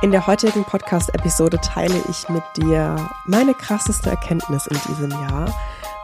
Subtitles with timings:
[0.00, 5.52] In der heutigen Podcast-Episode teile ich mit dir meine krasseste Erkenntnis in diesem Jahr,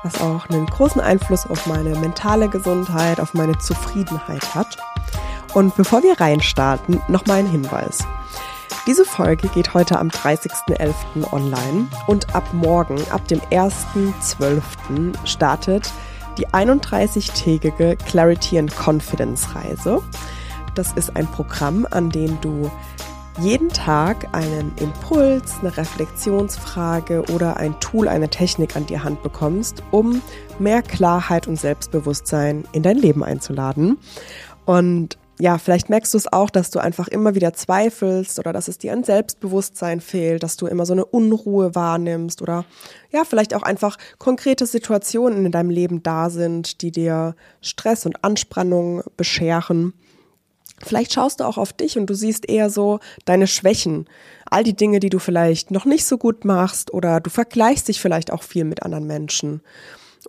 [0.02, 4.78] was auch einen großen Einfluss auf meine mentale Gesundheit, auf meine Zufriedenheit hat.
[5.54, 8.04] Und bevor wir reinstarten, noch mal ein Hinweis.
[8.88, 11.32] Diese Folge geht heute am 30.11.
[11.32, 15.24] online und ab morgen, ab dem 1.12.
[15.24, 15.92] startet
[16.36, 20.02] die 31-tägige Clarity and Confidence Reise.
[20.74, 22.72] Das ist ein Programm, an dem du
[23.40, 29.82] jeden Tag einen Impuls, eine Reflexionsfrage oder ein Tool, eine Technik an die Hand bekommst,
[29.90, 30.22] um
[30.58, 33.98] mehr Klarheit und Selbstbewusstsein in dein Leben einzuladen.
[34.64, 38.68] Und ja, vielleicht merkst du es auch, dass du einfach immer wieder zweifelst oder dass
[38.68, 42.64] es dir an Selbstbewusstsein fehlt, dass du immer so eine Unruhe wahrnimmst oder
[43.10, 48.22] ja, vielleicht auch einfach konkrete Situationen in deinem Leben da sind, die dir Stress und
[48.22, 49.92] Anspannung bescheren.
[50.84, 54.06] Vielleicht schaust du auch auf dich und du siehst eher so deine Schwächen,
[54.50, 58.00] all die Dinge, die du vielleicht noch nicht so gut machst oder du vergleichst dich
[58.00, 59.62] vielleicht auch viel mit anderen Menschen.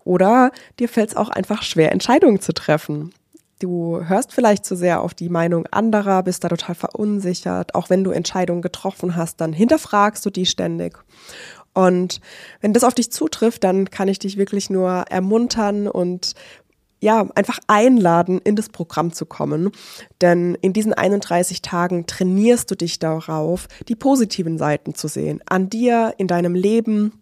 [0.03, 3.13] Oder dir fällt es auch einfach schwer, Entscheidungen zu treffen.
[3.59, 7.73] Du hörst vielleicht zu sehr auf die Meinung anderer, bist da total verunsichert.
[7.73, 10.97] Auch wenn du Entscheidungen getroffen hast, dann hinterfragst du die ständig.
[11.73, 12.21] Und
[12.61, 16.33] wenn das auf dich zutrifft, dann kann ich dich wirklich nur ermuntern und
[17.05, 19.69] ja, einfach einladen, in das Programm zu kommen.
[20.21, 25.39] Denn in diesen 31 Tagen trainierst du dich darauf, die positiven Seiten zu sehen.
[25.45, 27.21] An dir, in deinem Leben,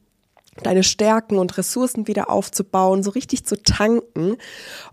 [0.61, 4.37] deine Stärken und Ressourcen wieder aufzubauen, so richtig zu tanken.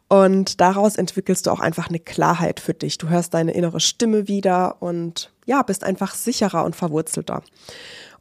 [0.09, 2.99] Und daraus entwickelst du auch einfach eine Klarheit für dich.
[2.99, 7.45] Du hörst deine innere Stimme wieder und ja, bist einfach sicherer und verwurzelter.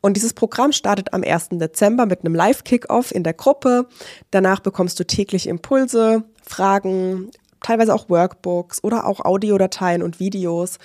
[0.02, 1.50] Und dieses Programm startet am 1.
[1.54, 3.88] Dezember mit einem Live-Kickoff in der Gruppe.
[4.32, 10.78] Danach bekommst du täglich Impulse, Fragen, teilweise auch Workbooks oder auch Audiodateien und Videos,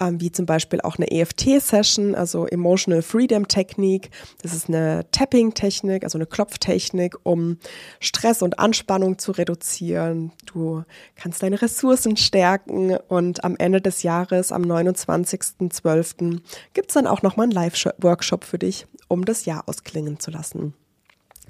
[0.00, 4.10] ähm, wie zum Beispiel auch eine EFT-Session, also Emotional Freedom Technik.
[4.42, 7.58] Das ist eine Tapping-Technik, also eine Klopftechnik, um
[7.98, 10.32] Stress und Anspannung zu reduzieren.
[10.46, 10.84] Du
[11.16, 16.40] kannst deine Ressourcen stärken und am Ende des Jahres, am 29.12.,
[16.74, 20.74] gibt's dann auch nochmal einen Live-Workshop für dich, um das Jahr ausklingen zu lassen.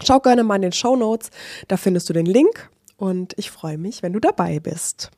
[0.02, 1.30] Schau gerne mal in den Show Notes,
[1.68, 5.10] da findest du den Link und ich freue mich, wenn du dabei bist.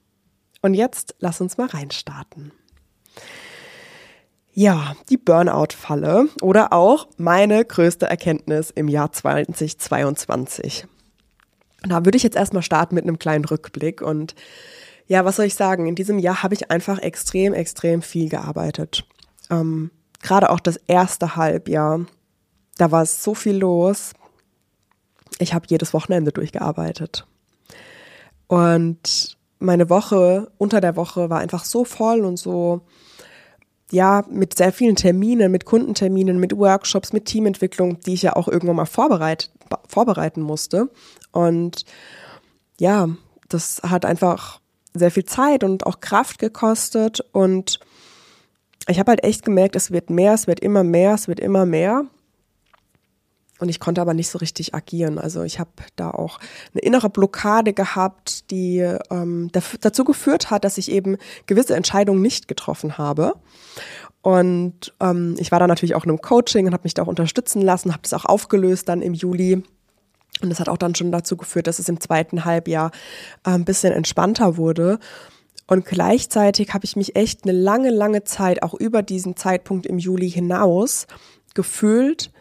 [0.60, 2.52] Und jetzt lass uns mal reinstarten.
[4.52, 10.86] Ja, die Burnout-Falle oder auch meine größte Erkenntnis im Jahr 2022.
[11.82, 14.36] Da würde ich jetzt erstmal starten mit einem kleinen Rückblick und
[15.08, 15.88] ja, was soll ich sagen?
[15.88, 19.04] In diesem Jahr habe ich einfach extrem, extrem viel gearbeitet.
[19.50, 19.90] Ähm,
[20.22, 22.06] Gerade auch das erste Halbjahr,
[22.78, 24.12] da war so viel los.
[25.40, 27.26] Ich habe jedes Wochenende durchgearbeitet.
[28.52, 32.82] Und meine Woche unter der Woche war einfach so voll und so,
[33.90, 38.48] ja, mit sehr vielen Terminen, mit Kundenterminen, mit Workshops, mit Teamentwicklung, die ich ja auch
[38.48, 39.50] irgendwann mal vorbereit,
[39.88, 40.90] vorbereiten musste.
[41.30, 41.86] Und
[42.78, 43.08] ja,
[43.48, 44.60] das hat einfach
[44.92, 47.24] sehr viel Zeit und auch Kraft gekostet.
[47.32, 47.80] Und
[48.86, 51.64] ich habe halt echt gemerkt, es wird mehr, es wird immer mehr, es wird immer
[51.64, 52.04] mehr.
[53.62, 55.20] Und ich konnte aber nicht so richtig agieren.
[55.20, 56.40] Also ich habe da auch
[56.74, 58.78] eine innere Blockade gehabt, die
[59.08, 63.34] ähm, dazu geführt hat, dass ich eben gewisse Entscheidungen nicht getroffen habe.
[64.20, 67.06] Und ähm, ich war da natürlich auch in einem Coaching und habe mich da auch
[67.06, 69.62] unterstützen lassen, habe das auch aufgelöst dann im Juli.
[70.42, 72.90] Und das hat auch dann schon dazu geführt, dass es im zweiten Halbjahr
[73.46, 74.98] äh, ein bisschen entspannter wurde.
[75.68, 79.98] Und gleichzeitig habe ich mich echt eine lange, lange Zeit, auch über diesen Zeitpunkt im
[79.98, 81.06] Juli hinaus,
[81.54, 82.32] gefühlt,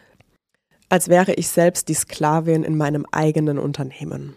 [0.91, 4.35] als wäre ich selbst die Sklavin in meinem eigenen Unternehmen.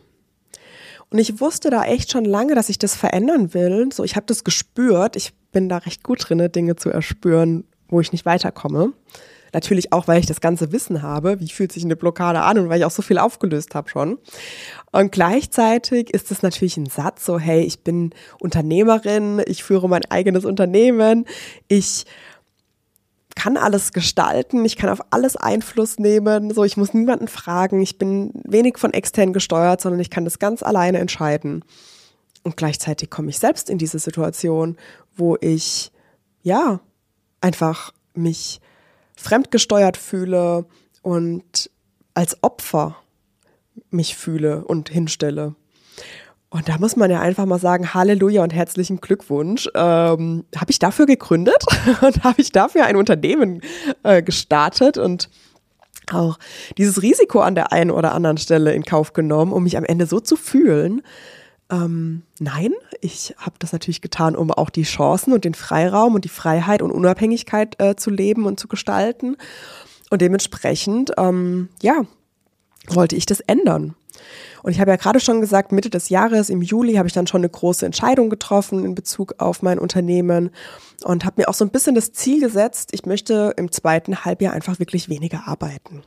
[1.11, 3.89] Und ich wusste da echt schon lange, dass ich das verändern will.
[3.93, 5.17] So, ich habe das gespürt.
[5.17, 8.93] Ich bin da recht gut drin, Dinge zu erspüren, wo ich nicht weiterkomme.
[9.53, 12.69] Natürlich auch, weil ich das ganze Wissen habe, wie fühlt sich eine Blockade an und
[12.69, 14.19] weil ich auch so viel aufgelöst habe schon.
[14.93, 20.05] Und gleichzeitig ist es natürlich ein Satz, so hey, ich bin Unternehmerin, ich führe mein
[20.05, 21.27] eigenes Unternehmen,
[21.67, 22.05] ich
[23.35, 27.99] kann alles gestalten, ich kann auf alles Einfluss nehmen, so ich muss niemanden fragen, ich
[27.99, 31.65] bin wenig von extern gesteuert, sondern ich kann das ganz alleine entscheiden.
[32.43, 34.77] Und gleichzeitig komme ich selbst in diese Situation,
[35.17, 35.91] wo ich
[36.43, 36.81] ja
[37.41, 38.61] einfach mich
[39.17, 40.67] fremdgesteuert fühle
[41.03, 41.71] und
[42.13, 42.97] als Opfer
[43.91, 45.55] mich fühle und hinstelle.
[46.55, 49.69] Und da muss man ja einfach mal sagen, Halleluja und herzlichen Glückwunsch.
[49.75, 51.65] Ähm, habe ich dafür gegründet
[52.01, 53.61] und habe ich dafür ein Unternehmen
[54.05, 55.29] äh, gestartet und
[56.13, 56.39] auch
[56.79, 60.07] dieses Risiko an der einen oder anderen Stelle in Kauf genommen, um mich am Ende
[60.07, 61.03] so zu fühlen,
[61.73, 66.25] Ähm, nein, ich habe das natürlich getan, um auch die Chancen und den Freiraum und
[66.25, 69.37] die Freiheit und Unabhängigkeit äh, zu leben und zu gestalten.
[70.11, 72.03] Und dementsprechend, ähm, ja,
[72.87, 73.97] wollte ich das ändern.
[74.63, 77.27] Und ich habe ja gerade schon gesagt, Mitte des Jahres, im Juli, habe ich dann
[77.27, 80.51] schon eine große Entscheidung getroffen in Bezug auf mein Unternehmen
[81.05, 84.53] und habe mir auch so ein bisschen das Ziel gesetzt, ich möchte im zweiten Halbjahr
[84.53, 86.03] einfach wirklich weniger arbeiten.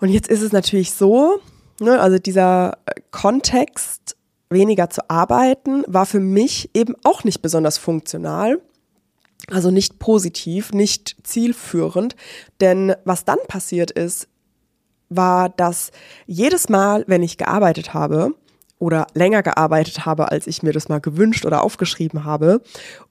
[0.00, 1.40] Und jetzt ist es natürlich so,
[1.80, 2.78] ne, also dieser
[3.10, 4.16] Kontext,
[4.50, 8.60] weniger zu arbeiten, war für mich eben auch nicht besonders funktional.
[9.50, 12.16] Also nicht positiv, nicht zielführend.
[12.60, 14.28] Denn was dann passiert ist,
[15.08, 15.90] war, dass
[16.26, 18.34] jedes Mal, wenn ich gearbeitet habe,
[18.78, 22.62] oder länger gearbeitet habe, als ich mir das mal gewünscht oder aufgeschrieben habe,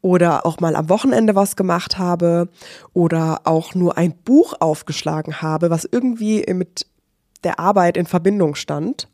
[0.02, 2.50] oder auch mal am Wochenende was gemacht habe,
[2.94, 6.86] oder auch nur ein Buch aufgeschlagen habe, was irgendwie mit
[7.44, 9.10] der Arbeit in Verbindung stand,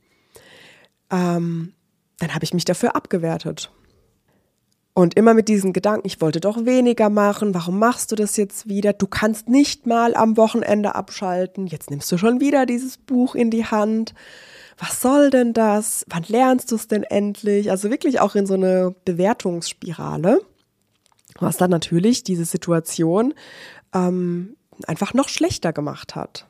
[1.12, 1.74] ähm,
[2.20, 3.72] dann habe ich mich dafür abgewertet.
[4.96, 8.70] Und immer mit diesen Gedanken, ich wollte doch weniger machen, warum machst du das jetzt
[8.70, 8.94] wieder?
[8.94, 13.50] Du kannst nicht mal am Wochenende abschalten, jetzt nimmst du schon wieder dieses Buch in
[13.50, 14.14] die Hand.
[14.78, 16.06] Was soll denn das?
[16.10, 17.72] Wann lernst du es denn endlich?
[17.72, 20.42] Also wirklich auch in so eine Bewertungsspirale,
[21.40, 23.34] was dann natürlich diese Situation
[23.96, 24.56] ähm,
[24.86, 26.46] einfach noch schlechter gemacht hat.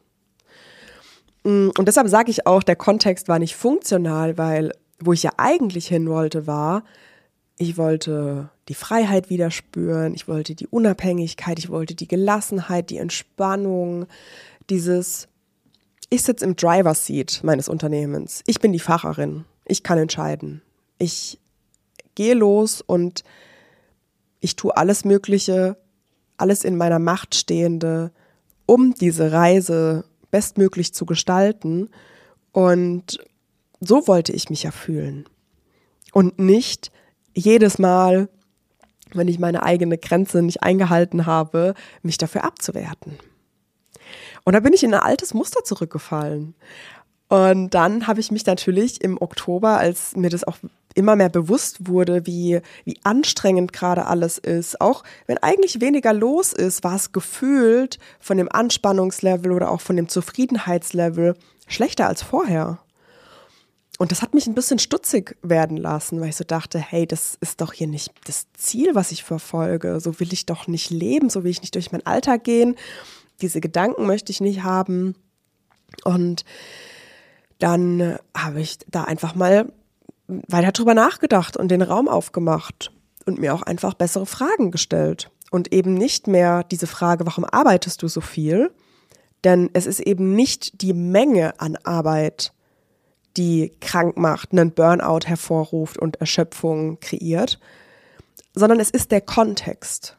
[1.44, 5.32] Mm, und deshalb sage ich auch, der Kontext war nicht funktional, weil wo ich ja
[5.38, 6.84] eigentlich hin wollte, war,
[7.58, 12.98] ich wollte die Freiheit wieder spüren, ich wollte die Unabhängigkeit, ich wollte die Gelassenheit, die
[12.98, 14.06] Entspannung,
[14.70, 15.28] dieses,
[16.10, 20.62] ich sitze im Driver Seat meines Unternehmens, ich bin die Fahrerin, ich kann entscheiden,
[20.98, 21.40] ich
[22.16, 23.24] gehe los und
[24.40, 25.78] ich tue alles Mögliche,
[26.38, 28.12] alles in meiner Macht Stehende,
[28.66, 31.90] um diese Reise bestmöglich zu gestalten.
[32.52, 33.20] Und
[33.80, 35.26] so wollte ich mich ja fühlen.
[36.12, 36.92] Und nicht
[37.34, 38.30] jedes Mal,
[39.14, 43.18] wenn ich meine eigene Grenze nicht eingehalten habe, mich dafür abzuwerten.
[44.44, 46.56] Und da bin ich in ein altes Muster zurückgefallen.
[47.30, 50.58] Und dann habe ich mich natürlich im Oktober, als mir das auch
[50.94, 56.54] immer mehr bewusst wurde, wie, wie anstrengend gerade alles ist, auch wenn eigentlich weniger los
[56.54, 61.36] ist, war es gefühlt von dem Anspannungslevel oder auch von dem Zufriedenheitslevel
[61.68, 62.80] schlechter als vorher.
[64.00, 67.38] Und das hat mich ein bisschen stutzig werden lassen, weil ich so dachte, hey, das
[67.42, 70.00] ist doch hier nicht das Ziel, was ich verfolge.
[70.00, 72.76] So will ich doch nicht leben, so will ich nicht durch meinen Alltag gehen.
[73.42, 75.16] Diese Gedanken möchte ich nicht haben.
[76.04, 76.44] Und
[77.60, 79.72] dann habe ich da einfach mal
[80.28, 82.92] weiter drüber nachgedacht und den Raum aufgemacht
[83.26, 85.30] und mir auch einfach bessere Fragen gestellt.
[85.52, 88.72] Und eben nicht mehr diese Frage, warum arbeitest du so viel?
[89.44, 92.54] Denn es ist eben nicht die Menge an Arbeit,
[93.38, 97.60] die krank macht, einen Burnout hervorruft und Erschöpfung kreiert,
[98.54, 100.18] sondern es ist der Kontext.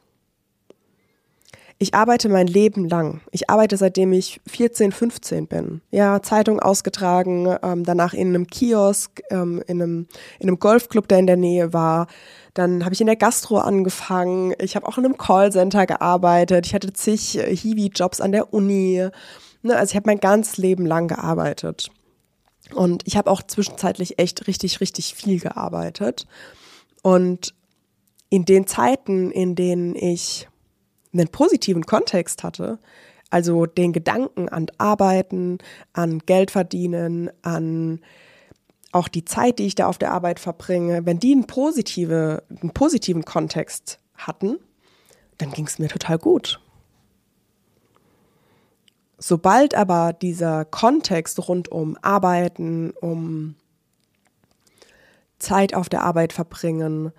[1.77, 3.19] Ich arbeite mein Leben lang.
[3.31, 5.81] Ich arbeite seitdem ich 14, 15 bin.
[5.91, 10.07] Ja, Zeitung ausgetragen, ähm, danach in einem Kiosk, ähm, in, einem,
[10.39, 12.07] in einem Golfclub, der in der Nähe war.
[12.53, 14.53] Dann habe ich in der Gastro angefangen.
[14.59, 16.65] Ich habe auch in einem Callcenter gearbeitet.
[16.65, 19.09] Ich hatte zig äh, Hiwi-Jobs an der Uni.
[19.61, 21.91] Ne, also ich habe mein ganzes Leben lang gearbeitet.
[22.73, 26.25] Und ich habe auch zwischenzeitlich echt richtig, richtig viel gearbeitet.
[27.01, 27.53] Und
[28.29, 30.47] in den Zeiten, in denen ich
[31.13, 32.79] einen positiven Kontext hatte,
[33.29, 35.59] also den Gedanken an Arbeiten,
[35.93, 38.01] an Geld verdienen, an
[38.91, 42.71] auch die Zeit, die ich da auf der Arbeit verbringe, wenn die einen, positive, einen
[42.71, 44.57] positiven Kontext hatten,
[45.37, 46.61] dann ging es mir total gut.
[49.27, 53.55] Sobald aber dieser Kontext rund um Arbeiten, um
[55.39, 57.11] Zeit auf der Arbeit verbringen,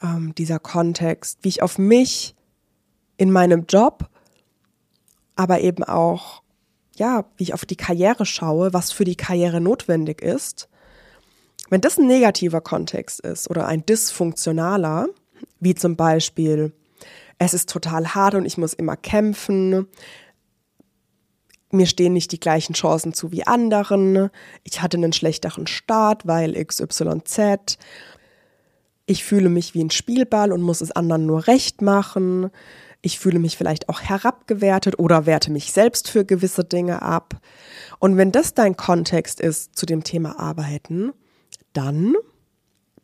[0.00, 2.36] ähm, dieser Kontext, wie ich auf mich
[3.16, 4.08] in meinem Job,
[5.34, 6.44] aber eben auch,
[6.94, 10.68] ja, wie ich auf die Karriere schaue, was für die Karriere notwendig ist,
[11.68, 15.08] wenn das ein negativer Kontext ist oder ein dysfunktionaler,
[15.58, 16.72] wie zum Beispiel,
[17.40, 19.88] es ist total hart und ich muss immer kämpfen,
[21.74, 24.30] mir stehen nicht die gleichen Chancen zu wie anderen,
[24.62, 27.78] ich hatte einen schlechteren Start, weil XYZ,
[29.06, 32.50] ich fühle mich wie ein Spielball und muss es anderen nur recht machen,
[33.02, 37.36] ich fühle mich vielleicht auch herabgewertet oder werte mich selbst für gewisse Dinge ab.
[37.98, 41.12] Und wenn das dein Kontext ist zu dem Thema Arbeiten,
[41.74, 42.14] dann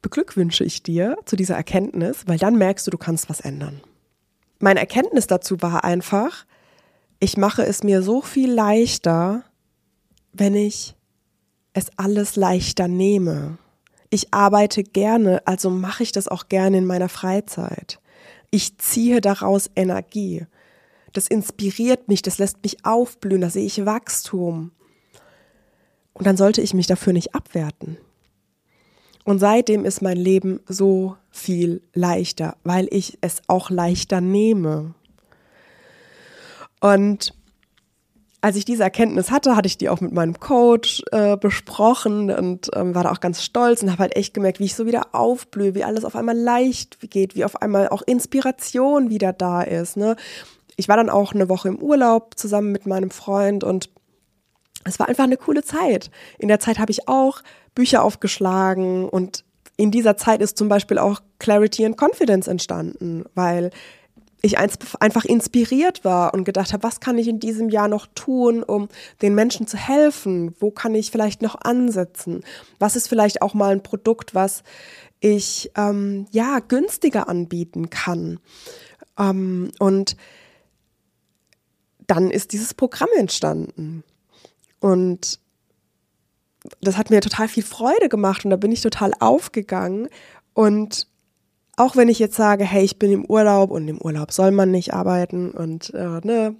[0.00, 3.82] beglückwünsche ich dir zu dieser Erkenntnis, weil dann merkst du, du kannst was ändern.
[4.58, 6.46] Meine Erkenntnis dazu war einfach,
[7.20, 9.44] ich mache es mir so viel leichter,
[10.32, 10.96] wenn ich
[11.74, 13.58] es alles leichter nehme.
[14.08, 18.00] Ich arbeite gerne, also mache ich das auch gerne in meiner Freizeit.
[18.50, 20.46] Ich ziehe daraus Energie.
[21.12, 24.72] Das inspiriert mich, das lässt mich aufblühen, da sehe ich Wachstum.
[26.14, 27.98] Und dann sollte ich mich dafür nicht abwerten.
[29.24, 34.94] Und seitdem ist mein Leben so viel leichter, weil ich es auch leichter nehme.
[36.80, 37.34] Und
[38.42, 42.70] als ich diese Erkenntnis hatte, hatte ich die auch mit meinem Coach äh, besprochen und
[42.75, 45.14] ähm, war da auch ganz stolz und habe halt echt gemerkt, wie ich so wieder
[45.14, 49.96] aufblühe, wie alles auf einmal leicht geht, wie auf einmal auch Inspiration wieder da ist.
[49.96, 50.16] Ne?
[50.76, 53.90] Ich war dann auch eine Woche im Urlaub zusammen mit meinem Freund und
[54.84, 56.10] es war einfach eine coole Zeit.
[56.38, 57.42] In der Zeit habe ich auch
[57.75, 59.44] Bücher aufgeschlagen und
[59.76, 63.70] in dieser Zeit ist zum Beispiel auch Clarity and Confidence entstanden, weil
[64.42, 68.62] ich einfach inspiriert war und gedacht habe, was kann ich in diesem Jahr noch tun,
[68.62, 68.88] um
[69.23, 70.54] den Menschen zu helfen?
[70.59, 72.42] Wo kann ich vielleicht noch ansetzen?
[72.78, 74.62] Was ist vielleicht auch mal ein Produkt, was
[75.20, 78.40] ich ähm, ja günstiger anbieten kann?
[79.18, 80.16] Ähm, und
[82.06, 84.02] dann ist dieses Programm entstanden.
[84.80, 85.38] Und
[86.80, 90.09] das hat mir total viel Freude gemacht und da bin ich total aufgegangen.
[90.54, 91.10] Und
[91.76, 94.70] auch wenn ich jetzt sage, hey, ich bin im Urlaub und im Urlaub soll man
[94.70, 96.56] nicht arbeiten und äh, ne,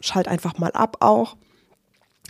[0.00, 1.36] schalt einfach mal ab auch.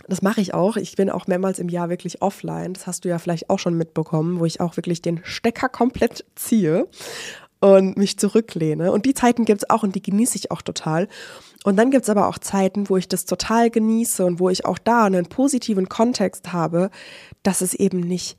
[0.07, 0.77] Das mache ich auch.
[0.77, 2.73] Ich bin auch mehrmals im Jahr wirklich offline.
[2.73, 6.25] Das hast du ja vielleicht auch schon mitbekommen, wo ich auch wirklich den Stecker komplett
[6.35, 6.87] ziehe
[7.59, 8.91] und mich zurücklehne.
[8.91, 11.07] Und die Zeiten gibt es auch und die genieße ich auch total.
[11.63, 14.65] Und dann gibt es aber auch Zeiten, wo ich das total genieße und wo ich
[14.65, 16.89] auch da einen positiven Kontext habe,
[17.43, 18.37] dass es eben nicht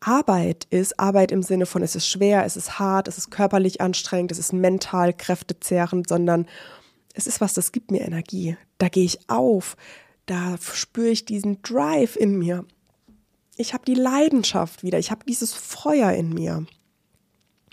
[0.00, 0.98] Arbeit ist.
[1.00, 4.38] Arbeit im Sinne von, es ist schwer, es ist hart, es ist körperlich anstrengend, es
[4.38, 6.46] ist mental kräftezehrend, sondern
[7.14, 8.56] es ist was, das gibt mir Energie.
[8.78, 9.76] Da gehe ich auf,
[10.26, 12.64] da spüre ich diesen Drive in mir.
[13.56, 16.64] Ich habe die Leidenschaft wieder, ich habe dieses Feuer in mir.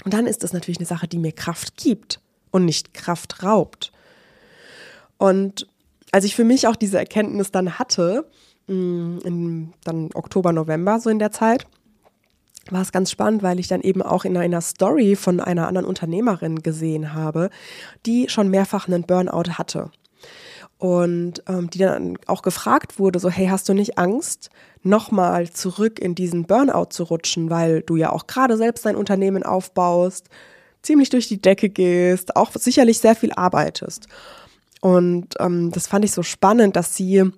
[0.04, 3.92] Und dann ist das natürlich eine Sache, die mir Kraft gibt und nicht Kraft raubt.
[5.18, 5.68] Und
[6.12, 8.28] als ich für mich auch diese Erkenntnis dann hatte,
[8.68, 11.68] mm, in dann Oktober, November, so in der Zeit,
[12.72, 15.88] war es ganz spannend, weil ich dann eben auch in einer Story von einer anderen
[15.88, 17.50] Unternehmerin gesehen habe,
[18.06, 19.92] die schon mehrfach einen Burnout hatte.
[20.78, 24.50] Und ähm, die dann auch gefragt wurde, so, hey, hast du nicht Angst,
[24.84, 29.44] nochmal zurück in diesen Burnout zu rutschen, weil du ja auch gerade selbst dein Unternehmen
[29.44, 30.30] aufbaust,
[30.82, 34.08] ziemlich durch die Decke gehst, auch sicherlich sehr viel arbeitest.
[34.82, 37.32] Und ähm, das fand ich so spannend, dass sie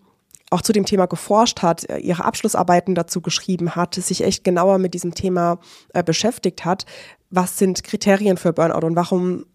[0.49, 4.77] auch zu dem Thema geforscht hat, äh, ihre Abschlussarbeiten dazu geschrieben hat, sich echt genauer
[4.77, 5.59] mit diesem Thema
[5.93, 6.85] äh, beschäftigt hat.
[7.29, 9.45] Was sind Kriterien für Burnout und warum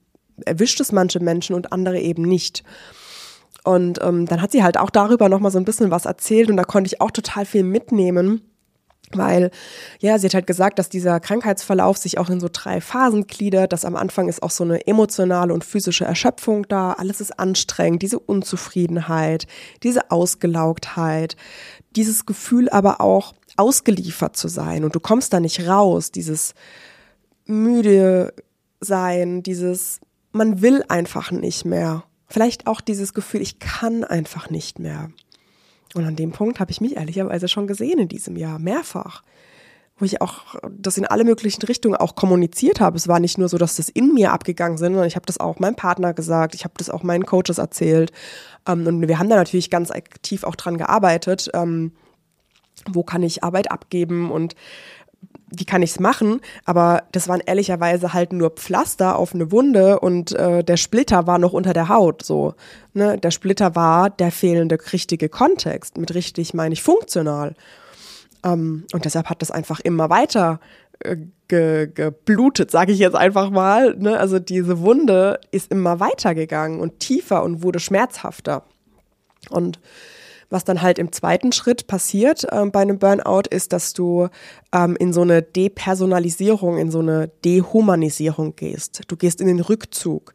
[0.44, 2.62] erwischt es manche Menschen und andere eben nicht?
[3.64, 6.56] Und ähm, dann hat sie halt auch darüber nochmal so ein bisschen was erzählt und
[6.56, 8.42] da konnte ich auch total viel mitnehmen
[9.16, 9.50] weil,
[10.00, 13.72] ja, sie hat halt gesagt, dass dieser Krankheitsverlauf sich auch in so drei Phasen gliedert,
[13.72, 18.02] dass am Anfang ist auch so eine emotionale und physische Erschöpfung da, alles ist anstrengend,
[18.02, 19.46] diese Unzufriedenheit,
[19.82, 21.36] diese Ausgelaugtheit,
[21.96, 24.84] dieses Gefühl aber auch ausgeliefert zu sein.
[24.84, 26.54] Und du kommst da nicht raus, dieses
[27.46, 28.32] müde
[28.80, 30.00] sein, dieses
[30.32, 32.04] man will einfach nicht mehr.
[32.26, 35.10] Vielleicht auch dieses Gefühl, ich kann einfach nicht mehr.
[35.94, 39.22] Und an dem Punkt habe ich mich ehrlicherweise schon gesehen in diesem Jahr, mehrfach.
[39.98, 42.96] Wo ich auch das in alle möglichen Richtungen auch kommuniziert habe.
[42.96, 45.38] Es war nicht nur so, dass das in mir abgegangen sind, sondern ich habe das
[45.38, 48.10] auch meinem Partner gesagt, ich habe das auch meinen Coaches erzählt.
[48.66, 51.50] Ähm, und wir haben da natürlich ganz aktiv auch dran gearbeitet.
[51.54, 51.92] Ähm,
[52.90, 54.54] wo kann ich Arbeit abgeben und
[55.54, 56.40] wie kann ich es machen?
[56.64, 61.38] Aber das waren ehrlicherweise halt nur Pflaster auf eine Wunde und äh, der Splitter war
[61.38, 62.22] noch unter der Haut.
[62.24, 62.54] So,
[62.94, 63.18] ne?
[63.18, 65.98] Der Splitter war der fehlende richtige Kontext.
[65.98, 67.54] Mit richtig meine ich funktional.
[68.44, 70.60] Ähm, und deshalb hat das einfach immer weiter
[71.00, 71.16] äh,
[71.48, 73.94] ge, geblutet, sage ich jetzt einfach mal.
[73.96, 74.18] Ne?
[74.18, 78.64] Also diese Wunde ist immer weitergegangen und tiefer und wurde schmerzhafter.
[79.50, 79.80] Und
[80.52, 84.28] was dann halt im zweiten Schritt passiert äh, bei einem Burnout, ist, dass du
[84.72, 89.02] ähm, in so eine Depersonalisierung, in so eine Dehumanisierung gehst.
[89.08, 90.34] Du gehst in den Rückzug.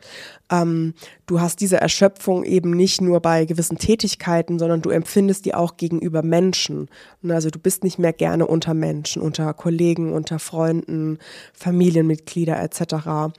[0.50, 0.94] Ähm,
[1.26, 5.78] du hast diese Erschöpfung eben nicht nur bei gewissen Tätigkeiten, sondern du empfindest die auch
[5.78, 6.90] gegenüber Menschen.
[7.28, 11.20] Also du bist nicht mehr gerne unter Menschen, unter Kollegen, unter Freunden,
[11.54, 13.36] Familienmitglieder etc.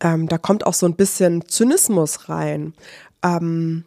[0.00, 2.74] Ähm, da kommt auch so ein bisschen Zynismus rein.
[3.24, 3.84] Ähm,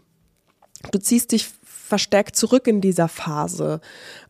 [0.92, 1.50] du ziehst dich
[1.86, 3.80] verstärkt zurück in dieser Phase.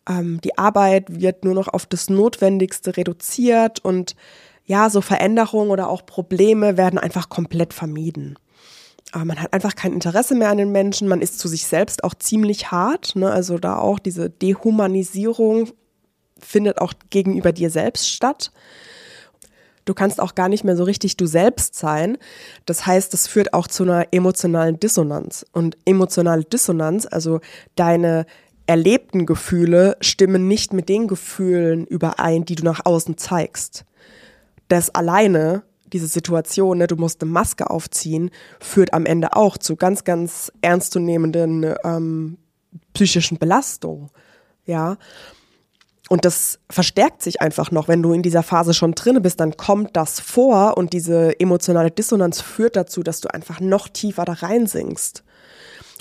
[0.07, 4.15] Ähm, die Arbeit wird nur noch auf das Notwendigste reduziert und
[4.65, 8.37] ja, so Veränderungen oder auch Probleme werden einfach komplett vermieden.
[9.11, 12.03] Aber man hat einfach kein Interesse mehr an den Menschen, man ist zu sich selbst
[12.03, 13.31] auch ziemlich hart, ne?
[13.31, 15.69] also da auch diese Dehumanisierung
[16.39, 18.51] findet auch gegenüber dir selbst statt.
[19.85, 22.17] Du kannst auch gar nicht mehr so richtig du selbst sein.
[22.65, 25.45] Das heißt, das führt auch zu einer emotionalen Dissonanz.
[25.51, 27.39] Und emotionale Dissonanz, also
[27.75, 28.25] deine
[28.67, 33.85] erlebten Gefühle, stimmen nicht mit den Gefühlen überein, die du nach außen zeigst.
[34.67, 35.63] Das alleine,
[35.93, 40.51] diese Situation, ne, du musst eine Maske aufziehen, führt am Ende auch zu ganz, ganz
[40.61, 42.37] ernstzunehmenden ähm,
[42.93, 44.09] psychischen Belastungen.
[44.65, 44.97] Ja.
[46.07, 49.57] Und das verstärkt sich einfach noch, wenn du in dieser Phase schon drin bist, dann
[49.57, 54.33] kommt das vor und diese emotionale Dissonanz führt dazu, dass du einfach noch tiefer da
[54.33, 55.23] reinsinkst.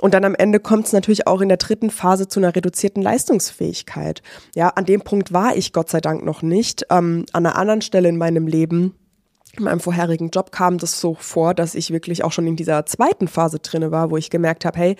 [0.02, 3.02] Und dann am Ende kommt es natürlich auch in der dritten Phase zu einer reduzierten
[3.02, 4.22] Leistungsfähigkeit.
[4.54, 6.84] Ja, an dem Punkt war ich Gott sei Dank noch nicht.
[6.90, 8.94] Ähm, an einer anderen Stelle in meinem Leben
[9.56, 12.86] in meinem vorherigen Job kam das so vor, dass ich wirklich auch schon in dieser
[12.86, 14.96] zweiten Phase drinne war, wo ich gemerkt habe, hey,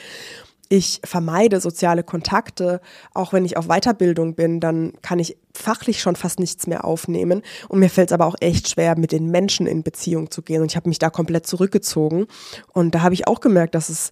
[0.75, 2.81] ich vermeide soziale Kontakte.
[3.13, 7.43] Auch wenn ich auf Weiterbildung bin, dann kann ich fachlich schon fast nichts mehr aufnehmen.
[7.69, 10.63] Und mir fällt es aber auch echt schwer, mit den Menschen in Beziehung zu gehen.
[10.63, 12.27] Und ich habe mich da komplett zurückgezogen.
[12.73, 14.11] Und da habe ich auch gemerkt, dass es,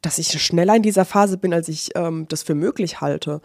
[0.00, 3.40] dass ich schneller in dieser Phase bin, als ich ähm, das für möglich halte.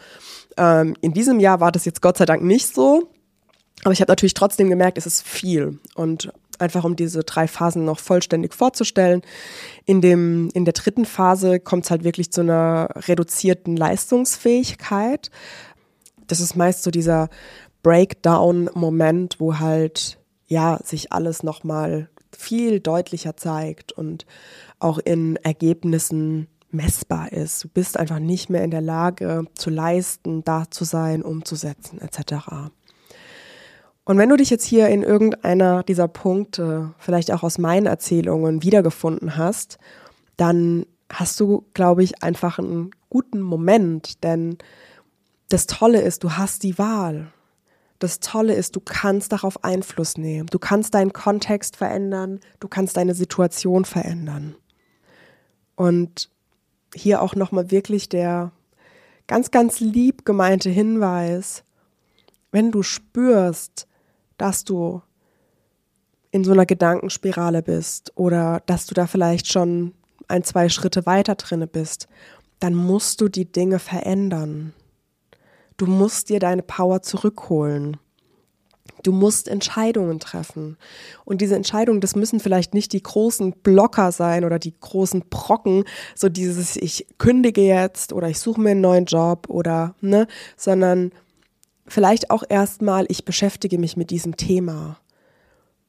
[0.58, 3.08] Ähm, in diesem Jahr war das jetzt Gott sei Dank nicht so.
[3.84, 5.78] Aber ich habe natürlich trotzdem gemerkt, es ist viel.
[5.94, 9.22] Und einfach um diese drei Phasen noch vollständig vorzustellen.
[9.86, 15.30] In, dem, in der dritten Phase kommt es halt wirklich zu einer reduzierten Leistungsfähigkeit.
[16.28, 17.30] Das ist meist so dieser
[17.84, 24.26] Breakdown-Moment, wo halt ja sich alles nochmal viel deutlicher zeigt und
[24.80, 27.64] auch in Ergebnissen messbar ist.
[27.64, 32.72] Du bist einfach nicht mehr in der Lage zu leisten, da zu sein, umzusetzen etc.
[34.08, 38.64] Und wenn du dich jetzt hier in irgendeiner dieser Punkte, vielleicht auch aus meinen Erzählungen,
[38.64, 39.80] wiedergefunden hast,
[40.38, 44.60] dann hast du, glaube ich, einfach einen guten Moment, denn
[45.50, 47.34] das Tolle ist, du hast die Wahl.
[48.00, 50.48] Das Tolle ist, du kannst darauf Einfluss nehmen.
[50.48, 54.56] Du kannst deinen Kontext verändern, du kannst deine Situation verändern.
[55.76, 56.30] Und
[56.96, 58.54] hier auch nochmal wirklich der
[59.28, 61.66] ganz, ganz lieb gemeinte Hinweis,
[62.54, 63.86] wenn du spürst,
[64.38, 65.02] dass du
[66.32, 69.94] in so einer Gedankenspirale bist oder dass du da vielleicht schon
[70.28, 72.08] ein, zwei Schritte weiter drinne bist,
[72.60, 74.74] dann musst du die Dinge verändern.
[75.78, 77.98] Du musst dir deine Power zurückholen.
[79.04, 80.78] Du musst Entscheidungen treffen.
[81.24, 85.84] Und diese Entscheidungen, das müssen vielleicht nicht die großen Blocker sein oder die großen Brocken,
[86.16, 91.12] so dieses, ich kündige jetzt oder ich suche mir einen neuen Job oder, ne, sondern
[91.88, 95.00] vielleicht auch erstmal, ich beschäftige mich mit diesem Thema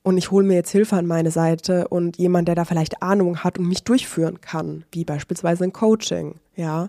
[0.02, 3.44] und ich hole mir jetzt Hilfe an meine Seite und jemand, der da vielleicht Ahnung
[3.44, 6.88] hat und mich durchführen kann, wie beispielsweise ein Coaching, ja.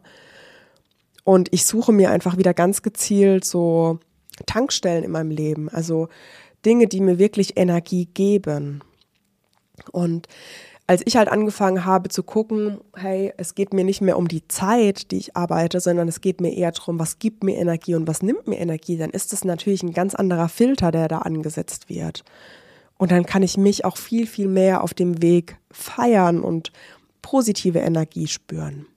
[1.24, 4.00] Und ich suche mir einfach wieder ganz gezielt so
[4.46, 6.08] Tankstellen in meinem Leben, also
[6.66, 8.82] Dinge, die mir wirklich Energie geben.
[9.92, 10.28] Und
[10.90, 14.48] als ich halt angefangen habe zu gucken, hey, es geht mir nicht mehr um die
[14.48, 18.08] Zeit, die ich arbeite, sondern es geht mir eher darum, was gibt mir Energie und
[18.08, 21.90] was nimmt mir Energie, dann ist es natürlich ein ganz anderer Filter, der da angesetzt
[21.90, 22.24] wird.
[22.98, 26.72] Und dann kann ich mich auch viel, viel mehr auf dem Weg feiern und
[27.22, 28.88] positive Energie spüren.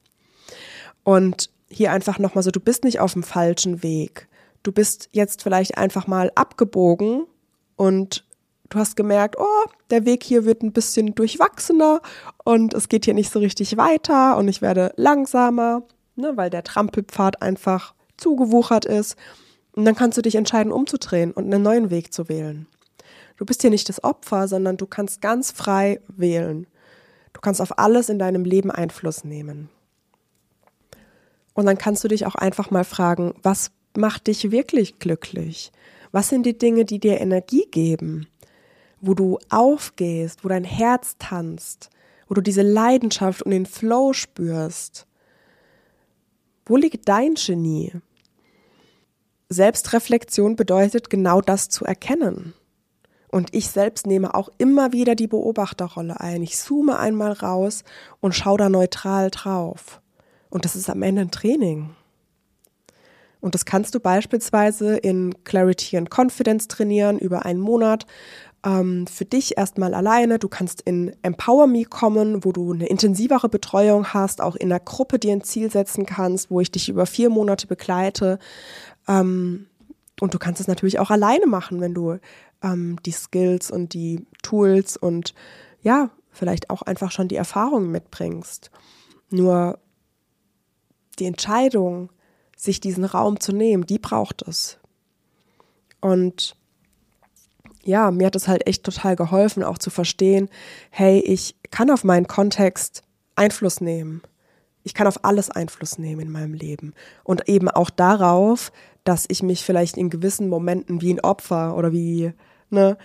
[1.04, 4.28] Und hier einfach nochmal so, du bist nicht auf dem falschen Weg.
[4.62, 7.26] Du bist jetzt vielleicht einfach mal abgebogen
[7.76, 8.24] und
[8.72, 12.00] du hast gemerkt, oh, der Weg hier wird ein bisschen durchwachsener
[12.44, 15.82] und es geht hier nicht so richtig weiter und ich werde langsamer,
[16.16, 19.16] ne, weil der Trampelpfad einfach zugewuchert ist.
[19.74, 22.66] Und dann kannst du dich entscheiden, umzudrehen und einen neuen Weg zu wählen.
[23.36, 26.66] Du bist hier nicht das Opfer, sondern du kannst ganz frei wählen.
[27.32, 29.70] Du kannst auf alles in deinem Leben Einfluss nehmen.
[31.54, 35.72] Und dann kannst du dich auch einfach mal fragen, was macht dich wirklich glücklich?
[36.12, 38.26] Was sind die Dinge, die dir Energie geben?
[39.02, 41.90] Wo du aufgehst, wo dein Herz tanzt,
[42.28, 45.06] wo du diese Leidenschaft und den Flow spürst.
[46.64, 47.92] Wo liegt dein Genie?
[49.50, 52.54] Selbstreflexion bedeutet genau das zu erkennen.
[53.28, 56.42] Und ich selbst nehme auch immer wieder die Beobachterrolle ein.
[56.42, 57.82] Ich zoome einmal raus
[58.20, 60.00] und schaue da neutral drauf.
[60.48, 61.90] Und das ist am Ende ein Training.
[63.40, 68.06] Und das kannst du beispielsweise in Clarity and Confidence trainieren über einen Monat,
[68.64, 70.38] ähm, für dich erstmal alleine.
[70.38, 74.80] Du kannst in Empower Me kommen, wo du eine intensivere Betreuung hast, auch in einer
[74.80, 78.38] Gruppe dir ein Ziel setzen kannst, wo ich dich über vier Monate begleite.
[79.08, 79.66] Ähm,
[80.20, 82.18] und du kannst es natürlich auch alleine machen, wenn du
[82.62, 85.34] ähm, die Skills und die Tools und
[85.80, 88.70] ja, vielleicht auch einfach schon die Erfahrung mitbringst.
[89.30, 89.78] Nur
[91.18, 92.10] die Entscheidung,
[92.56, 94.78] sich diesen Raum zu nehmen, die braucht es.
[96.00, 96.56] Und
[97.84, 100.48] ja, mir hat es halt echt total geholfen, auch zu verstehen,
[100.90, 103.02] hey, ich kann auf meinen Kontext
[103.34, 104.22] Einfluss nehmen.
[104.84, 106.92] Ich kann auf alles Einfluss nehmen in meinem Leben.
[107.24, 108.72] Und eben auch darauf,
[109.04, 112.32] dass ich mich vielleicht in gewissen Momenten wie ein Opfer oder wie,
[112.70, 112.96] ne,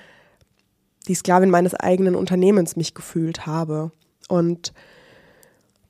[1.07, 3.91] die Sklavin meines eigenen Unternehmens mich gefühlt habe.
[4.27, 4.73] Und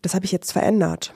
[0.02, 1.14] das habe ich jetzt verändert.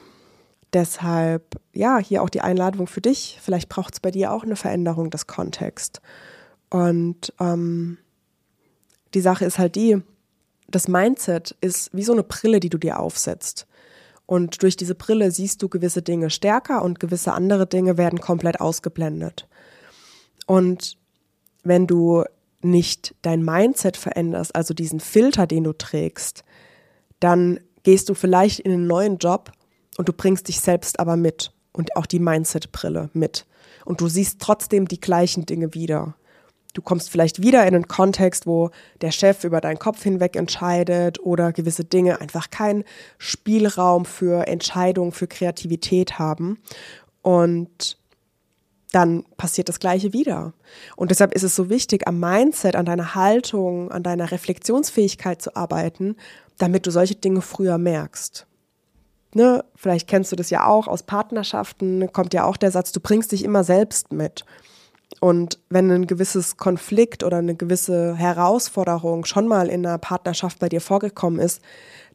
[0.74, 3.40] Deshalb, ja, hier auch die Einladung für dich.
[3.42, 6.02] Vielleicht braucht es bei dir auch eine Veränderung des Kontexts.
[6.72, 8.00] Und ähm,
[9.14, 10.02] die Sache ist halt die,
[10.70, 13.68] das Mindset ist wie so eine Brille, die du dir aufsetzt.
[14.26, 18.62] Und durch diese Brille siehst du gewisse Dinge stärker und gewisse andere Dinge werden komplett
[18.62, 19.48] ausgeblendet.
[20.48, 20.98] Und
[21.64, 22.24] wenn du
[22.62, 26.46] nicht dein Mindset veränderst, also diesen Filter, den du trägst,
[27.20, 29.52] dann gehst du vielleicht in einen neuen Job
[29.98, 33.46] und du bringst dich selbst aber mit und auch die Mindset-Brille mit.
[33.84, 36.16] Und du siehst trotzdem die gleichen Dinge wieder.
[36.74, 38.70] Du kommst vielleicht wieder in einen Kontext, wo
[39.02, 42.86] der Chef über deinen Kopf hinweg entscheidet oder gewisse Dinge einfach keinen
[43.18, 46.60] Spielraum für Entscheidungen, für Kreativität haben.
[47.22, 47.98] Und
[48.92, 50.54] dann passiert das Gleiche wieder.
[50.96, 55.56] Und deshalb ist es so wichtig, am Mindset, an deiner Haltung, an deiner Reflexionsfähigkeit zu
[55.56, 56.16] arbeiten,
[56.58, 58.46] damit du solche Dinge früher merkst.
[59.34, 59.64] Ne?
[59.76, 63.32] Vielleicht kennst du das ja auch aus Partnerschaften, kommt ja auch der Satz, du bringst
[63.32, 64.46] dich immer selbst mit.
[65.19, 70.69] Und wenn ein gewisses Konflikt oder eine gewisse Herausforderung schon mal in einer Partnerschaft bei
[70.69, 71.62] dir vorgekommen ist,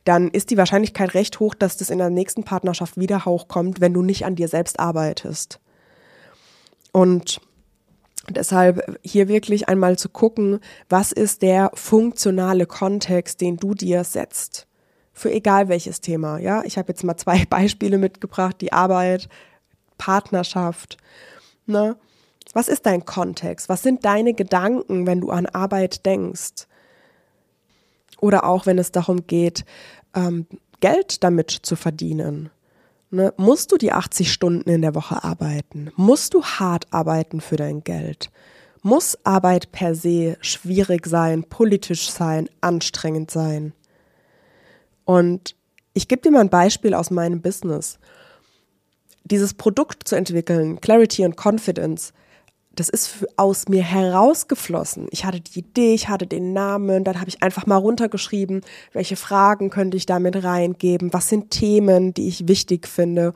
[0.05, 3.93] dann ist die Wahrscheinlichkeit recht hoch, dass das in der nächsten Partnerschaft wieder hochkommt, wenn
[3.93, 5.61] du nicht an dir selbst arbeitest.
[6.93, 7.41] Und
[8.31, 14.67] deshalb hier wirklich einmal zu gucken, was ist der funktionale Kontext, den du dir setzt.
[15.13, 16.39] Für egal welches Thema.
[16.39, 19.29] Ja, ich habe jetzt mal zwei Beispiele mitgebracht: die Arbeit,
[19.99, 20.99] Partnerschaft.
[21.67, 21.97] Ne?
[22.57, 23.69] Was ist dein Kontext?
[23.69, 26.67] Was sind deine Gedanken, wenn du an Arbeit denkst?
[28.19, 29.67] Oder auch wenn es darum geht,
[30.15, 30.47] ähm,
[30.81, 32.49] Geld damit zu verdienen.
[33.11, 33.35] Ne?
[33.37, 35.93] Musst du die 80 Stunden in der Woche arbeiten?
[35.97, 38.31] Musst du hart arbeiten für dein Geld?
[38.81, 43.75] Muss Arbeit per se schwierig sein, politisch sein, anstrengend sein?
[45.05, 45.57] Und
[45.93, 47.99] ich gebe dir mal ein Beispiel aus meinem Business.
[49.25, 52.15] Dieses Produkt zu entwickeln, Clarity and Confidence,
[52.77, 55.09] das ist aus mir herausgeflossen.
[55.11, 58.61] Ich hatte die Idee, ich hatte den Namen, dann habe ich einfach mal runtergeschrieben,
[58.93, 63.33] welche Fragen könnte ich damit reingeben, was sind Themen, die ich wichtig finde,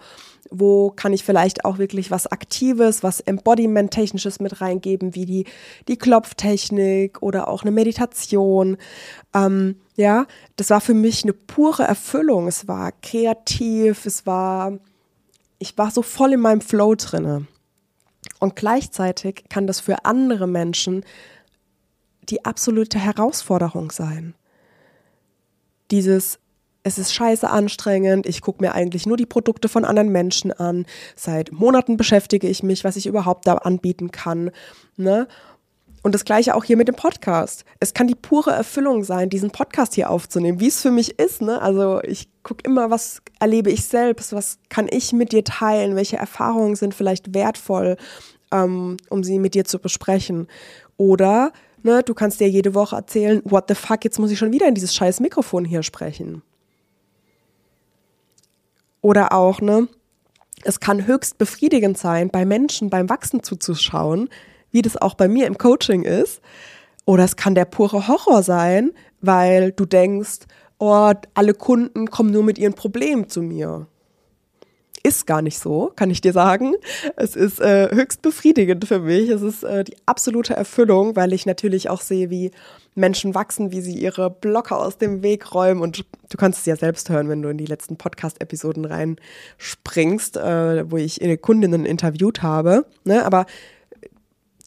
[0.51, 5.47] wo kann ich vielleicht auch wirklich was Aktives, was Embodiment-Technisches mit reingeben, wie die,
[5.89, 8.77] die Klopftechnik oder auch eine Meditation.
[9.35, 10.27] Ähm, ja,
[10.57, 12.47] das war für mich eine pure Erfüllung.
[12.47, 14.79] Es war kreativ, es war,
[15.59, 17.47] ich war so voll in meinem Flow drinne.
[18.41, 21.05] Und gleichzeitig kann das für andere Menschen
[22.23, 24.35] die absolute Herausforderung sein.
[25.91, 26.39] Dieses,
[26.83, 30.87] es ist scheiße anstrengend, ich gucke mir eigentlich nur die Produkte von anderen Menschen an,
[31.17, 34.51] seit Monaten beschäftige ich mich, was ich überhaupt da anbieten kann.
[34.97, 35.29] Ne?
[36.03, 37.65] Und das gleiche auch hier mit dem Podcast.
[37.79, 41.43] Es kann die pure Erfüllung sein, diesen Podcast hier aufzunehmen, wie es für mich ist.
[41.43, 41.61] Ne?
[41.61, 46.17] Also ich gucke immer, was erlebe ich selbst, was kann ich mit dir teilen, welche
[46.17, 47.97] Erfahrungen sind vielleicht wertvoll,
[48.51, 50.49] ähm, um sie mit dir zu besprechen.
[50.97, 54.53] Oder ne, du kannst dir jede Woche erzählen, what the fuck, jetzt muss ich schon
[54.53, 56.43] wieder in dieses scheiß Mikrofon hier sprechen.
[59.03, 59.89] Oder auch, ne,
[60.63, 64.29] es kann höchst befriedigend sein, bei Menschen beim Wachsen zuzuschauen,
[64.73, 66.41] wie das auch bei mir im Coaching ist.
[67.05, 70.41] Oder es kann der pure Horror sein, weil du denkst,
[70.79, 73.87] oh, alle Kunden kommen nur mit ihren Problemen zu mir.
[75.03, 76.75] Ist gar nicht so, kann ich dir sagen.
[77.17, 79.31] Es ist äh, höchst befriedigend für mich.
[79.31, 82.51] Es ist äh, die absolute Erfüllung, weil ich natürlich auch sehe, wie
[82.95, 85.81] Menschen wachsen, wie sie ihre Blocker aus dem Weg räumen.
[85.81, 90.91] Und du kannst es ja selbst hören, wenn du in die letzten Podcast-Episoden reinspringst, äh,
[90.91, 92.85] wo ich Kundinnen interviewt habe.
[93.05, 93.25] Ne?
[93.25, 93.47] Aber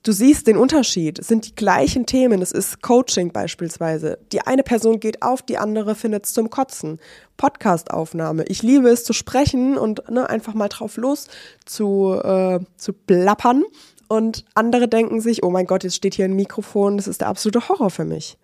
[0.03, 1.17] Du siehst den Unterschied.
[1.19, 2.41] Es sind die gleichen Themen.
[2.41, 4.19] Es ist Coaching beispielsweise.
[4.33, 6.99] Die eine Person geht auf, die andere findet es zum Kotzen.
[7.37, 8.43] Podcastaufnahme.
[8.47, 11.27] Ich liebe es zu sprechen und ne, einfach mal drauf los
[11.65, 13.63] zu, äh, zu plappern.
[14.09, 16.97] Und andere denken sich, oh mein Gott, jetzt steht hier ein Mikrofon.
[16.97, 18.37] Das ist der absolute Horror für mich.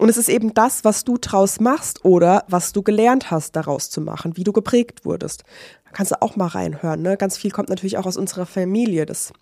[0.00, 3.88] Und es ist eben das, was du draus machst oder was du gelernt hast, daraus
[3.88, 5.44] zu machen, wie du geprägt wurdest.
[5.86, 7.00] Da kannst du auch mal reinhören.
[7.00, 7.16] Ne?
[7.16, 9.06] Ganz viel kommt natürlich auch aus unserer Familie.
[9.06, 9.32] Das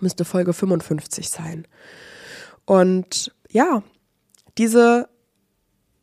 [0.00, 1.66] müsste Folge 55 sein.
[2.64, 3.82] Und ja,
[4.58, 5.08] diese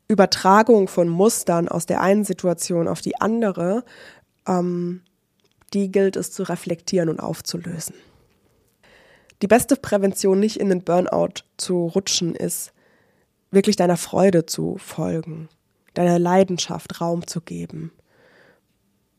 [0.07, 3.83] Übertragung von Mustern aus der einen Situation auf die andere,
[4.47, 5.01] ähm,
[5.73, 7.95] die gilt es zu reflektieren und aufzulösen.
[9.41, 12.73] die beste Prävention, nicht in den Burnout zu rutschen, ist
[13.51, 15.47] wirklich deiner Freude zu folgen,
[15.93, 17.91] deiner Leidenschaft Raum zu geben.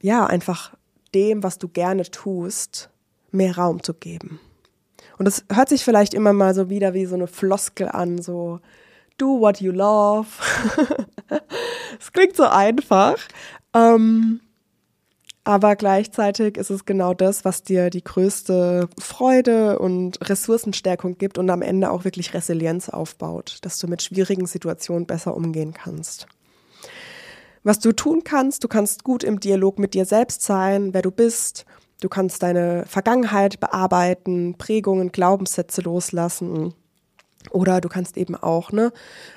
[0.00, 0.74] Ja, einfach
[1.14, 2.90] dem, was du gerne tust,
[3.30, 4.40] mehr Raum zu geben.
[5.18, 8.60] Und das hört sich vielleicht immer mal so wieder wie so eine Floskel an, so
[9.18, 10.28] do what you love.
[12.00, 13.16] Es klingt so einfach.
[13.74, 14.40] Ähm,
[15.48, 21.48] aber gleichzeitig ist es genau das, was dir die größte Freude und Ressourcenstärkung gibt und
[21.48, 26.26] am Ende auch wirklich Resilienz aufbaut, dass du mit schwierigen Situationen besser umgehen kannst.
[27.64, 31.10] Was du tun kannst, du kannst gut im Dialog mit dir selbst sein, wer du
[31.10, 31.64] bist.
[32.00, 36.74] Du kannst deine Vergangenheit bearbeiten, Prägungen, Glaubenssätze loslassen.
[37.50, 38.92] Oder du kannst eben auch ne,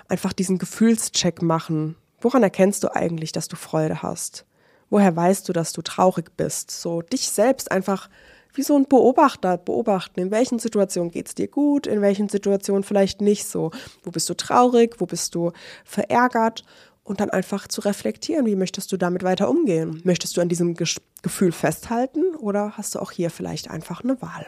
[0.07, 1.95] einfach diesen Gefühlscheck machen.
[2.19, 4.45] Woran erkennst du eigentlich, dass du Freude hast?
[4.89, 6.69] Woher weißt du, dass du traurig bist?
[6.69, 8.09] So dich selbst einfach
[8.53, 10.19] wie so ein Beobachter beobachten.
[10.19, 13.71] In welchen Situationen geht es dir gut, in welchen Situationen vielleicht nicht so.
[14.03, 15.51] Wo bist du traurig, wo bist du
[15.85, 16.65] verärgert?
[17.03, 20.01] Und dann einfach zu reflektieren, wie möchtest du damit weiter umgehen?
[20.03, 20.87] Möchtest du an diesem Ge
[21.23, 24.47] Gefühl festhalten oder hast du auch hier vielleicht einfach eine Wahl?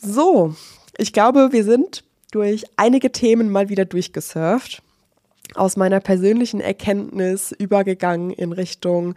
[0.00, 0.54] So,
[0.96, 4.82] ich glaube, wir sind durch einige Themen mal wieder durchgesurft
[5.54, 9.14] aus meiner persönlichen Erkenntnis übergegangen in Richtung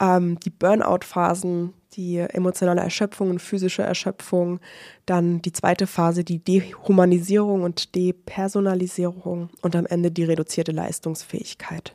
[0.00, 4.60] ähm, die Burnout-Phasen, die emotionale Erschöpfung und physische Erschöpfung,
[5.06, 11.94] dann die zweite Phase, die Dehumanisierung und Depersonalisierung und am Ende die reduzierte Leistungsfähigkeit.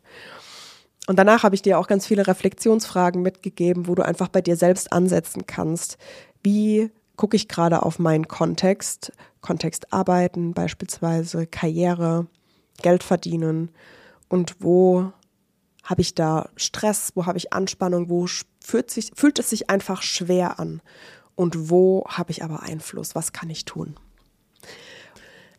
[1.08, 4.58] Und danach habe ich dir auch ganz viele Reflexionsfragen mitgegeben, wo du einfach bei dir
[4.58, 5.98] selbst ansetzen kannst.
[6.44, 9.14] Wie gucke ich gerade auf meinen Kontext?
[9.42, 12.28] Kontext Arbeiten beispielsweise, Karriere,
[12.82, 13.72] Geld verdienen
[14.28, 15.14] und wo
[15.88, 18.28] habe ich da Stress, wo habe ich Anspannung, wo
[18.64, 20.82] fühlt, sich, fühlt es sich einfach schwer an
[21.36, 23.96] und wo habe ich aber Einfluss, was kann ich tun.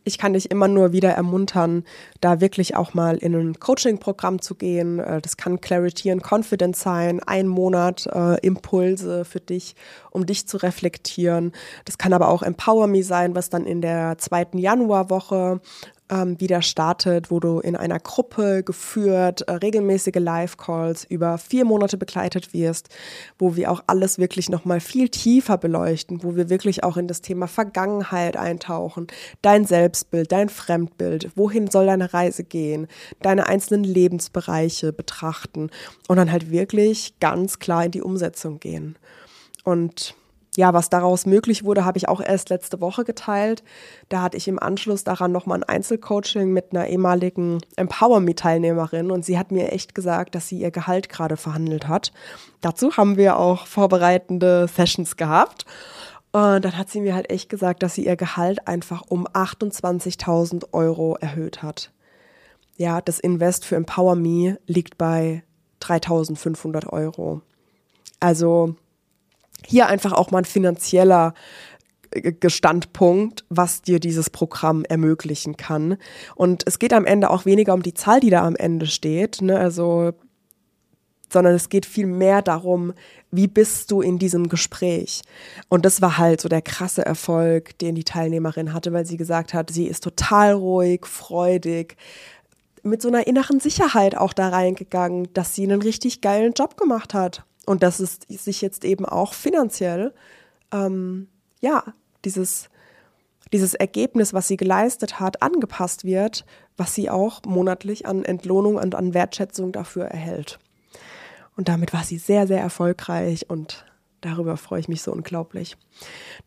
[0.03, 1.83] Ich kann dich immer nur wieder ermuntern,
[2.21, 4.99] da wirklich auch mal in ein Coaching-Programm zu gehen.
[4.99, 9.75] Äh, das kann Clarity and Confidence sein, ein Monat äh, Impulse für dich,
[10.11, 11.51] um dich zu reflektieren.
[11.85, 15.59] Das kann aber auch Empower Me sein, was dann in der zweiten Januarwoche
[16.09, 21.97] ähm, wieder startet, wo du in einer Gruppe geführt äh, regelmäßige Live-Calls über vier Monate
[21.97, 22.89] begleitet wirst,
[23.37, 27.21] wo wir auch alles wirklich nochmal viel tiefer beleuchten, wo wir wirklich auch in das
[27.21, 29.07] Thema Vergangenheit eintauchen,
[29.41, 32.87] dein Selbstbild, dein Fremdbild, wohin soll deine Reise gehen,
[33.21, 35.69] deine einzelnen Lebensbereiche betrachten
[36.07, 38.97] und dann halt wirklich ganz klar in die Umsetzung gehen.
[39.63, 40.15] Und
[40.57, 43.63] ja, was daraus möglich wurde, habe ich auch erst letzte Woche geteilt.
[44.09, 49.23] Da hatte ich im Anschluss daran nochmal ein Einzelcoaching mit einer ehemaligen Empower Me-Teilnehmerin und
[49.23, 52.11] sie hat mir echt gesagt, dass sie ihr Gehalt gerade verhandelt hat.
[52.61, 55.65] Dazu haben wir auch vorbereitende Sessions gehabt.
[56.31, 60.73] Und dann hat sie mir halt echt gesagt, dass sie ihr Gehalt einfach um 28.000
[60.73, 61.91] Euro erhöht hat.
[62.77, 65.43] Ja, das Invest für Empower Me liegt bei
[65.81, 67.41] 3.500 Euro.
[68.19, 68.75] Also
[69.69, 71.33] hier einfach auch mal ein finanzieller
[72.11, 75.97] äh, Gestandpunkt, was dir dieses Programm ermöglichen kann.
[76.35, 79.41] Und es geht am Ende auch weniger um die Zahl, die da am Ende steht,
[79.41, 79.59] ne?
[79.59, 80.13] also,
[81.31, 82.93] sondern es geht viel mehr darum,
[83.29, 85.21] wie bist du in diesem Gespräch?
[85.67, 89.53] Und das war halt so der krasse Erfolg, den die Teilnehmerin hatte, weil sie gesagt
[89.53, 91.95] hat, sie ist total ruhig, freudig,
[92.81, 97.13] mit so einer inneren Sicherheit auch da reingegangen, dass sie einen richtig geilen Job gemacht
[97.13, 100.11] hat und dass es sich jetzt eben auch finanziell,
[100.73, 101.27] ähm,
[101.61, 101.83] ja,
[102.25, 102.67] dieses,
[103.53, 106.45] dieses Ergebnis, was sie geleistet hat, angepasst wird,
[106.77, 110.57] was sie auch monatlich an Entlohnung und an Wertschätzung dafür erhält.
[111.55, 113.85] Und damit war sie sehr, sehr erfolgreich und
[114.21, 115.77] darüber freue ich mich so unglaublich.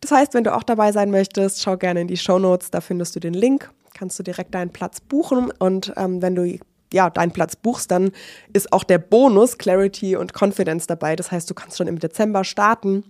[0.00, 2.80] Das heißt, wenn du auch dabei sein möchtest, schau gerne in die Show Notes, da
[2.80, 6.58] findest du den Link, kannst du direkt deinen Platz buchen und ähm, wenn du
[6.92, 8.12] ja, deinen Platz buchst, dann
[8.52, 11.16] ist auch der Bonus Clarity und Confidence dabei.
[11.16, 13.04] Das heißt, du kannst schon im Dezember starten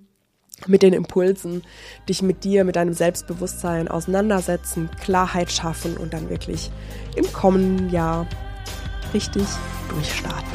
[0.67, 1.63] mit den Impulsen,
[2.09, 6.71] dich mit dir, mit deinem Selbstbewusstsein auseinandersetzen, Klarheit schaffen und dann wirklich
[7.17, 8.27] im kommenden Jahr
[9.13, 9.45] richtig
[9.89, 10.53] durchstarten.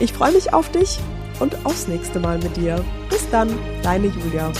[0.00, 0.98] Ich freue mich auf dich
[1.40, 2.84] und aufs nächste Mal mit dir.
[3.08, 3.50] Bis dann,
[3.82, 4.52] deine Julia.